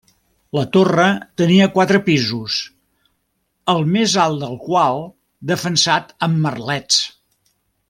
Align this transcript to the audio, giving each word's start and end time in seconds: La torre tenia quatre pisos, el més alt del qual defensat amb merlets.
La 0.57 0.61
torre 0.77 1.03
tenia 1.41 1.67
quatre 1.75 1.99
pisos, 2.07 2.55
el 3.75 3.85
més 3.97 4.17
alt 4.25 4.41
del 4.45 4.59
qual 4.71 5.05
defensat 5.53 6.11
amb 6.31 6.43
merlets. 6.49 7.07